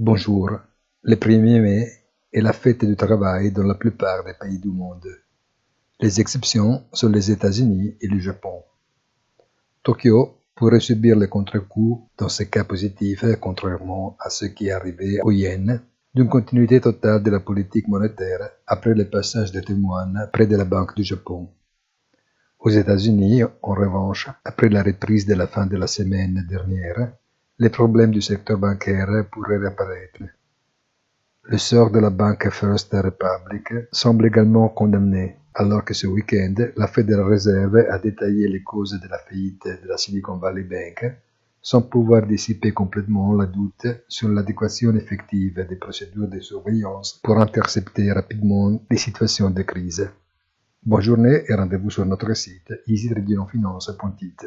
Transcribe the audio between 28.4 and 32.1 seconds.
bancaire pourraient réapparaître. Le sort de la